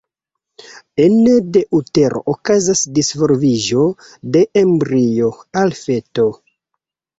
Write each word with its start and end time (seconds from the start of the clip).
Ene 1.03 1.35
de 1.57 1.61
utero 1.79 2.21
okazas 2.33 2.81
disvolviĝo 2.99 3.85
de 4.39 4.43
embrio 4.65 5.33
al 5.65 5.79
feto. 5.85 6.29